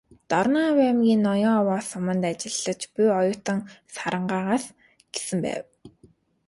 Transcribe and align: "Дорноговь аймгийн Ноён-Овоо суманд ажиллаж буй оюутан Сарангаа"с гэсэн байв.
"Дорноговь 0.29 0.83
аймгийн 0.87 1.21
Ноён-Овоо 1.27 1.77
суманд 1.89 2.23
ажиллаж 2.29 2.81
буй 2.93 3.07
оюутан 3.19 3.59
Сарангаа"с 3.93 4.65
гэсэн 5.13 5.37
байв. 5.45 5.63